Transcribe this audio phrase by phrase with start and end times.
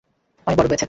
[0.47, 0.77] অনেক বড় হয়েছে।